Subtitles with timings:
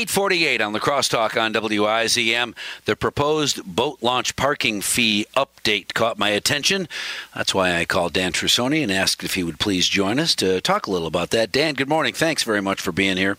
[0.00, 2.54] 848 on the crosstalk on WIZM.
[2.86, 6.88] The proposed boat launch parking fee update caught my attention.
[7.34, 10.62] That's why I called Dan Trussoni and asked if he would please join us to
[10.62, 11.52] talk a little about that.
[11.52, 12.14] Dan, good morning.
[12.14, 13.36] Thanks very much for being here.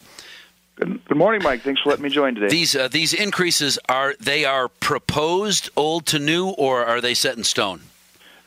[0.75, 1.61] Good, good morning, Mike.
[1.61, 2.49] Thanks for letting me join today.
[2.49, 7.37] These uh, these increases are they are proposed old to new or are they set
[7.37, 7.81] in stone?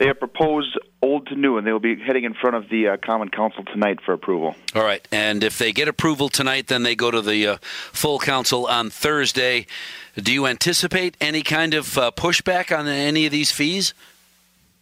[0.04, 2.88] They are proposed old to new, and they will be heading in front of the
[2.88, 4.54] uh, Common Council tonight for approval.
[4.74, 7.56] All right, and if they get approval tonight, then they go to the uh,
[7.90, 9.66] full council on Thursday.
[10.16, 13.94] Do you anticipate any kind of uh, pushback on any of these fees?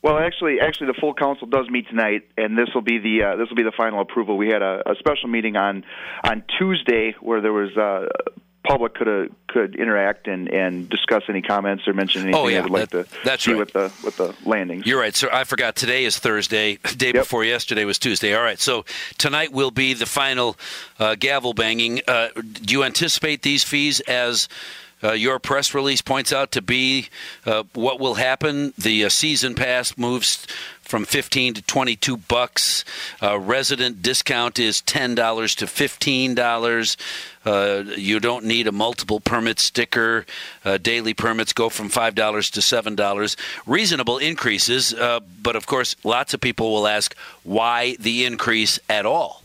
[0.02, 3.36] Well, actually, actually, the full council does meet tonight, and this will be the uh,
[3.36, 4.36] this will be the final approval.
[4.36, 5.84] We had a, a special meeting on
[6.24, 8.08] on Tuesday where there was uh,
[8.64, 12.58] public could uh, could interact and, and discuss any comments or mention anything Oh, yeah,
[12.58, 13.58] they would like that- to that's see right.
[13.58, 14.86] with the with the landings.
[14.86, 15.28] You're right, sir.
[15.32, 16.76] I forgot today is Thursday.
[16.96, 17.14] Day Yep.
[17.14, 18.34] before yesterday was Tuesday.
[18.34, 18.84] All right, so
[19.18, 20.56] tonight will be the final
[20.98, 22.00] uh, gavel banging.
[22.06, 24.48] Uh, do you anticipate these fees as?
[25.02, 27.08] Uh, your press release points out to be
[27.44, 28.72] uh, what will happen.
[28.78, 30.46] The uh, season pass moves
[30.82, 32.84] from 15 to 22 bucks.
[33.22, 35.14] Uh, resident discount is $10
[35.56, 36.96] to $15.
[37.44, 40.24] Uh, you don't need a multiple permit sticker.
[40.82, 42.14] Daily permits go from $5
[42.52, 43.36] to $7.
[43.66, 44.94] Reasonable increases,
[45.42, 49.41] but of course, lots of people will ask why the increase at all.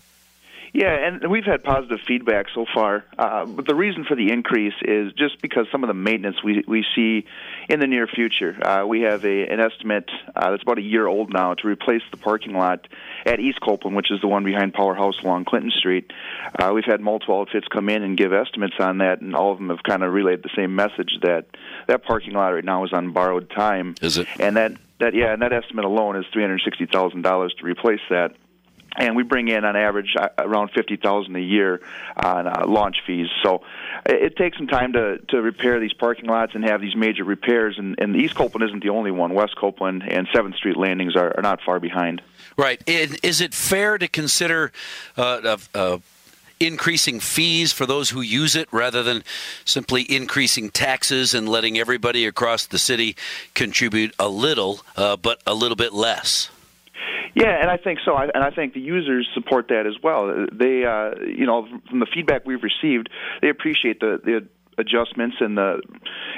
[0.74, 3.06] Yeah, and we've had positive feedback so far.
[3.18, 6.64] Uh, but the reason for the increase is just because some of the maintenance we
[6.68, 7.26] we see
[7.70, 8.58] in the near future.
[8.66, 12.04] Uh, we have a an estimate uh, that's about a year old now to replace
[12.12, 12.88] the parking lot
[13.26, 16.12] at East Copeland, which is the one behind Powerhouse along Clinton Street.
[16.60, 19.58] Uh, we've had multiple outfits come in and give estimates on that, and all of
[19.58, 21.46] them have kind of relayed the same message that
[21.88, 23.96] that parking lot right now is on borrowed time.
[24.02, 24.28] Is it?
[24.40, 27.66] And that that yeah, and that estimate alone is three hundred sixty thousand dollars to
[27.66, 28.36] replace that
[28.98, 31.82] and we bring in on average uh, around fifty thousand a year
[32.16, 33.28] on uh, launch fees.
[33.44, 33.64] So
[34.06, 37.78] it, takes some time to to repair these parking lots and have these major repairs.
[37.78, 39.34] And, and East Copeland isn't the only one.
[39.34, 42.22] West Copeland and Seventh Street landings are, are not far behind.
[42.58, 42.82] Right.
[42.88, 44.72] Is it fair to consider
[45.16, 45.98] uh, uh,
[46.60, 49.24] increasing fees for those who use it rather than
[49.66, 53.16] simply increasing taxes and letting everybody across the city
[53.54, 56.50] contribute a little, uh, but a little bit less?
[57.38, 58.18] Yeah, and I think so.
[58.18, 60.48] And I think the users support that as well.
[60.52, 63.10] They, uh, you know, from the feedback we've received,
[63.42, 64.48] they appreciate the the
[64.80, 65.82] adjustments and the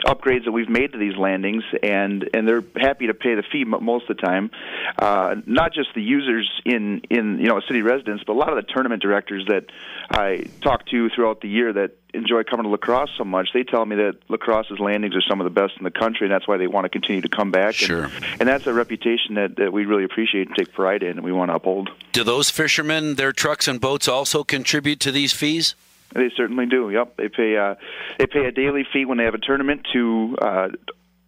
[0.06, 3.64] upgrades that we've made to these landings, and and they're happy to pay the fee
[3.64, 4.52] most of the time.
[4.98, 8.56] Uh, not just the users in in you know city residents, but a lot of
[8.58, 9.68] the tournament directors that
[10.12, 13.50] I talk to throughout the year that enjoy coming to La Crosse so much.
[13.54, 16.26] They tell me that La Crosse's landings are some of the best in the country,
[16.26, 17.76] and that's why they want to continue to come back.
[17.76, 18.06] Sure.
[18.06, 21.24] And, and that's a reputation that, that we really appreciate and take pride in, and
[21.24, 21.90] we want to uphold.
[22.12, 25.76] Do those fishermen, their trucks and boats also contribute to these fees?
[26.14, 26.90] They certainly do.
[26.90, 27.76] Yep, they pay uh,
[28.18, 30.70] they pay a daily fee when they have a tournament to uh,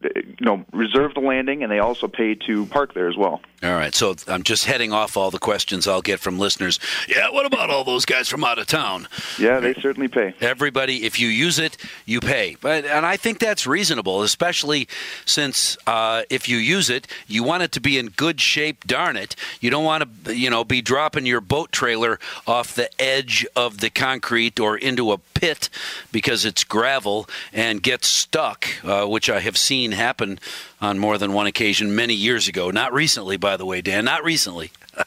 [0.03, 3.41] you know reserve the landing, and they also pay to park there as well.
[3.63, 6.79] All right, so I'm just heading off all the questions I'll get from listeners.
[7.07, 9.07] Yeah, what about all those guys from out of town?
[9.37, 10.33] Yeah, they certainly pay.
[10.41, 12.57] Everybody, if you use it, you pay.
[12.59, 14.87] But and I think that's reasonable, especially
[15.25, 18.87] since uh, if you use it, you want it to be in good shape.
[18.87, 22.89] Darn it, you don't want to, you know, be dropping your boat trailer off the
[22.99, 25.69] edge of the concrete or into a pit
[26.11, 30.39] because it's gravel and get stuck, uh, which I have seen happen
[30.79, 32.71] on more than one occasion many years ago.
[32.71, 34.05] Not recently, by the way, Dan.
[34.05, 34.71] Not recently.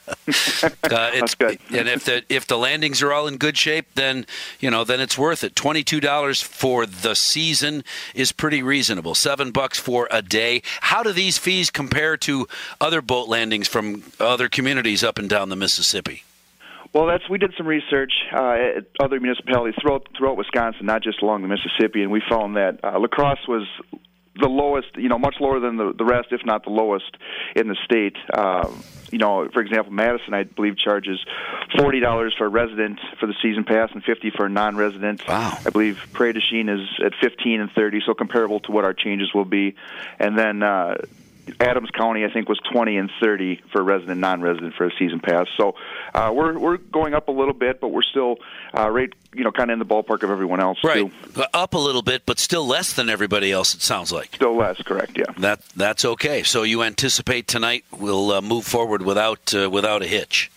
[0.84, 1.58] Uh, it's, good.
[1.70, 4.24] and if the if the landings are all in good shape, then
[4.58, 5.54] you know then it's worth it.
[5.54, 7.84] Twenty two dollars for the season
[8.14, 9.14] is pretty reasonable.
[9.14, 10.62] Seven bucks for a day.
[10.80, 12.46] How do these fees compare to
[12.80, 16.22] other boat landings from other communities up and down the Mississippi?
[16.94, 21.22] Well, that's we did some research uh, at other municipalities throughout throughout Wisconsin, not just
[21.22, 23.66] along the Mississippi, and we found that uh, La Crosse was
[24.36, 27.16] the lowest, you know, much lower than the the rest, if not the lowest
[27.54, 28.16] in the state.
[28.32, 28.70] Uh,
[29.12, 31.24] you know, for example, Madison, I believe, charges
[31.78, 35.26] forty dollars for a resident for the season pass and fifty for a non-resident.
[35.28, 35.56] Wow.
[35.64, 38.94] I believe Prairie du Chien is at fifteen and thirty, so comparable to what our
[38.94, 39.76] changes will be,
[40.18, 40.62] and then.
[40.62, 40.96] Uh,
[41.60, 45.46] Adams County, I think, was 20 and 30 for resident, non-resident for a season pass.
[45.56, 45.74] So
[46.14, 48.36] uh, we're we're going up a little bit, but we're still
[48.76, 50.78] uh, right, you know, kind of in the ballpark of everyone else.
[50.82, 51.44] Right, Too.
[51.52, 53.74] up a little bit, but still less than everybody else.
[53.74, 54.34] It sounds like.
[54.34, 55.18] Still less, correct?
[55.18, 55.32] Yeah.
[55.38, 56.42] That that's okay.
[56.42, 60.50] So you anticipate tonight we'll uh, move forward without uh, without a hitch.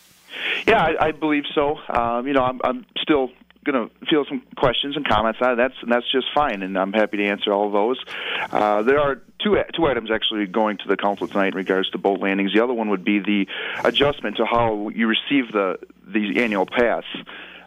[0.67, 1.77] Yeah, I, I believe so.
[1.89, 3.31] Um, you know, I'm, I'm still
[3.71, 5.55] going to field some questions and comments on it.
[5.57, 8.03] That's that's just fine, and I'm happy to answer all of those.
[8.51, 11.97] Uh, there are two two items actually going to the council tonight in regards to
[11.97, 12.53] boat landings.
[12.53, 13.47] The other one would be the
[13.83, 17.03] adjustment to how you receive the the annual pass.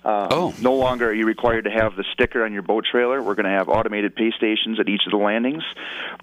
[0.04, 0.54] Um, oh.
[0.60, 3.22] No longer are you required to have the sticker on your boat trailer.
[3.22, 5.62] We're going to have automated pay stations at each of the landings.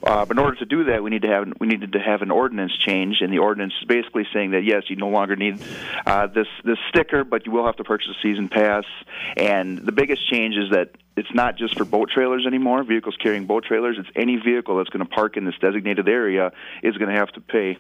[0.03, 2.21] Uh, but in order to do that, we need to have we needed to have
[2.21, 5.62] an ordinance change, and the ordinance is basically saying that yes, you no longer need
[6.06, 8.85] uh, this this sticker, but you will have to purchase a season pass.
[9.35, 13.45] And the biggest change is that it's not just for boat trailers anymore, vehicles carrying
[13.45, 13.97] boat trailers.
[14.00, 16.51] It's any vehicle that's going to park in this designated area
[16.83, 17.77] is going to have to pay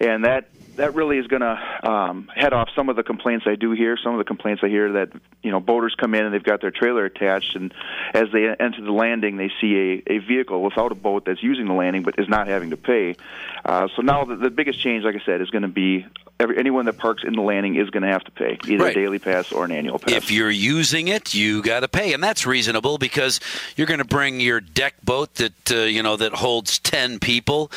[0.00, 3.54] and that that really is going to um, head off some of the complaints I
[3.54, 3.96] do hear.
[3.96, 5.08] Some of the complaints I hear that
[5.42, 7.72] you know boaters come in and they've got their trailer attached, and
[8.12, 11.66] as they enter the landing, they see a, a vehicle without a boat that's using
[11.66, 13.16] the landing but is not having to pay.
[13.64, 16.06] Uh, so now the, the biggest change, like I said, is going to be
[16.38, 18.96] every, anyone that parks in the landing is going to have to pay either Right.
[18.96, 20.12] a daily pass or an annual pass.
[20.12, 23.40] If you're using it, you got to pay, and that's reasonable because
[23.76, 27.70] you're going to bring your deck boat that uh, you know that holds ten people,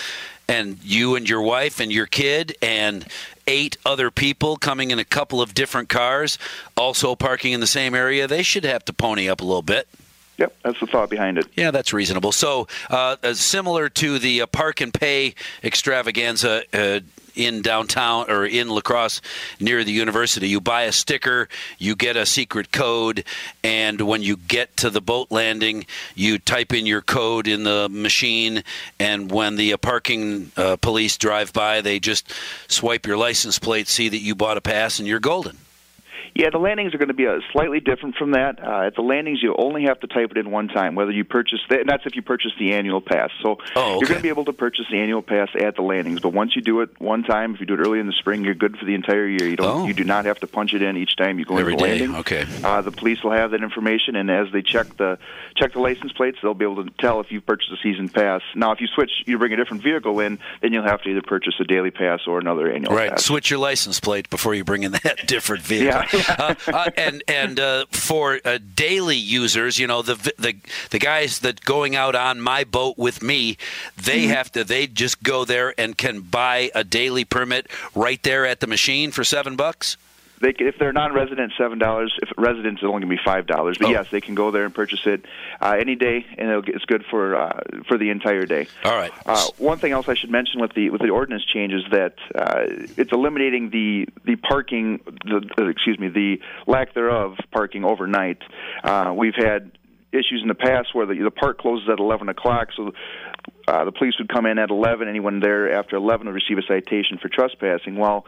[0.50, 3.06] and you and your wife and your kid and
[3.46, 6.38] eight other people coming in a couple of different cars,
[6.76, 8.28] also parking in the same area.
[8.28, 9.88] They should have to pony up a little bit.
[10.40, 11.48] Yep, that's the thought behind it.
[11.58, 12.32] Yeah, that's reasonable.
[12.32, 17.02] So, uh, uh, similar to the uh, park and pay extravaganza uh,
[17.36, 19.22] in downtown or in La Crosse
[19.60, 23.26] near the university, you buy a sticker, you get a secret code,
[23.64, 27.90] and when you get to the boat landing, you type in your code in the
[27.90, 28.64] machine,
[28.98, 32.32] and when the uh, parking uh, police drive by, they just
[32.70, 35.58] swipe your license plate, see that you bought a pass, and you're golden.
[36.40, 38.64] Yeah, the landings are going to be uh, slightly different from that.
[38.64, 41.24] Uh, at the landings, you only have to type it in one time, whether you
[41.26, 43.30] purchase that, and that's if you purchase the annual pass.
[43.44, 46.22] So Oh, you're going to be able to purchase the annual pass at the landings.
[46.22, 48.44] But once you do it one time, if you do it early in the spring,
[48.46, 49.48] you're good for the entire year.
[49.48, 49.86] You don't, Oh.
[49.86, 51.90] you do not have to punch it in each time you go Every into the
[51.92, 52.20] day, landing.
[52.22, 52.46] okay.
[52.64, 55.18] Uh, the police will have that information, and as they check the
[55.58, 58.42] check the license plates, they'll be able to tell if you've purchased a season pass.
[58.56, 61.22] Now, if you switch, you bring a different vehicle in, then you'll have to either
[61.22, 62.98] purchase a daily pass or another annual pass.
[62.98, 63.10] Right.
[63.12, 63.26] pass.
[63.26, 66.02] Switch your license plate before you bring in that different vehicle.
[66.20, 66.29] Yeah.
[66.38, 70.56] Uh, uh, and and uh, for uh, daily users, you know the the
[70.92, 73.58] the guys that going out on my boat with me,
[73.98, 74.28] they Mm-hmm.
[74.28, 78.60] have to they just go there and can buy a daily permit right there at
[78.60, 79.98] the machine for seven bucks.
[80.42, 82.18] They can, if they're non-resident, seven dollars.
[82.22, 83.78] If residents, it's only going to be five dollars.
[83.78, 83.92] But Oh.
[83.92, 85.26] yes, they can go there and purchase it
[85.62, 88.68] uh, any day, and it'll get, it's good for uh, for the entire day.
[88.86, 89.12] All right.
[89.26, 92.16] Uh, one thing else I should mention with the with the ordinance change is that
[92.36, 92.64] uh,
[92.98, 98.42] it's eliminating the the parking, the, excuse me, the lack thereof parking overnight.
[98.84, 99.72] Uh, we've had
[100.12, 102.92] issues in the past where the, the park closes at 11 o'clock, so
[103.68, 105.08] uh, the police would come in at 11.
[105.08, 107.96] Anyone there after 11 would receive a citation for trespassing.
[107.98, 108.26] Well,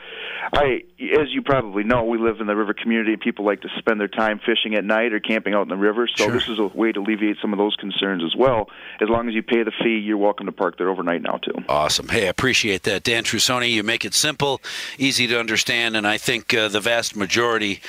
[0.54, 0.84] I,
[1.20, 3.14] as you probably know, we live in the river community.
[3.14, 5.76] and People like to spend their time fishing at night or camping out in the
[5.78, 6.08] river.
[6.08, 6.34] So Sure.
[6.34, 8.70] this is a way to alleviate some of those concerns as well.
[9.02, 11.56] As long as you pay the fee, you're welcome to park there overnight now too.
[11.68, 12.08] Awesome.
[12.10, 13.72] Hey, I appreciate that, Dan Trussoni.
[13.72, 14.62] You make it simple,
[15.00, 17.82] easy to understand, and I think uh, the vast majority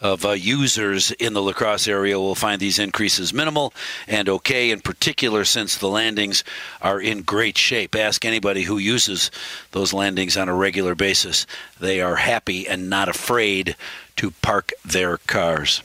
[0.00, 3.72] of uh, users in the La Crosse area will find these increases minimal
[4.06, 6.44] and okay, in particular since the landings
[6.80, 7.94] are in great shape.
[7.94, 9.30] Ask anybody who uses
[9.72, 11.46] those landings on a regular basis.
[11.80, 13.76] They are happy and not afraid
[14.16, 15.82] to park their cars.